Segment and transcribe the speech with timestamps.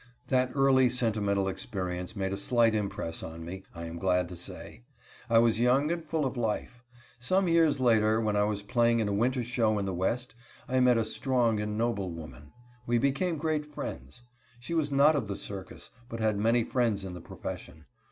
[0.29, 4.81] That early sentimental experience made a slight impress on me, I am glad to say.
[5.29, 6.83] I was young and full of life.
[7.19, 10.33] Some years later, when I was playing in a winter show in the West,
[10.67, 12.51] I met a strong and noble woman.
[12.87, 14.23] We became great friends.
[14.59, 17.85] She was not of the circus, but had many friends in the profession.